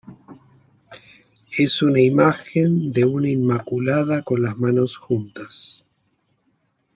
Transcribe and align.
Es 1.55 1.83
una 1.83 2.01
imagen 2.01 2.91
de 2.91 3.05
una 3.05 3.29
inmaculada 3.29 4.23
con 4.23 4.41
las 4.41 4.57
manos 4.57 4.97
juntas. 4.97 5.85